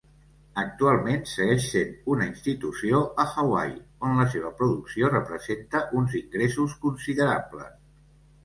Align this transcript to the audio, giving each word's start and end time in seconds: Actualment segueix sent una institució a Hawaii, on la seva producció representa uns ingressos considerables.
Actualment 0.59 1.19
segueix 1.31 1.67
sent 1.73 1.91
una 2.13 2.25
institució 2.29 3.01
a 3.23 3.25
Hawaii, 3.43 3.75
on 4.09 4.17
la 4.23 4.27
seva 4.37 4.53
producció 4.63 5.13
representa 5.13 5.83
uns 6.01 6.17
ingressos 6.25 6.75
considerables. 6.89 7.79